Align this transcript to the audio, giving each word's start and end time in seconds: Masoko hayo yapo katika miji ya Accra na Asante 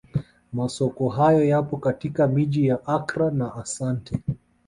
Masoko 0.53 1.09
hayo 1.09 1.43
yapo 1.45 1.77
katika 1.77 2.27
miji 2.27 2.67
ya 2.67 2.85
Accra 2.85 3.31
na 3.31 3.55
Asante 3.55 4.19